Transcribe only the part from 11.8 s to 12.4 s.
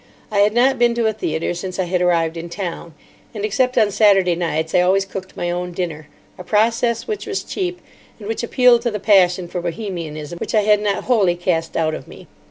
of me.